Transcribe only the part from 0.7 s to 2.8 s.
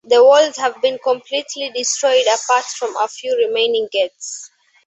been completely destroyed apart